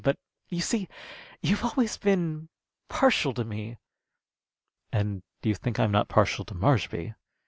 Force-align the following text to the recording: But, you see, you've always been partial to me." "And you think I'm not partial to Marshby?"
But, 0.03 0.17
you 0.49 0.61
see, 0.61 0.87
you've 1.41 1.63
always 1.63 1.97
been 1.97 2.49
partial 2.89 3.35
to 3.35 3.43
me." 3.43 3.77
"And 4.91 5.21
you 5.43 5.53
think 5.53 5.79
I'm 5.79 5.91
not 5.91 6.09
partial 6.09 6.43
to 6.45 6.55
Marshby?" 6.55 7.13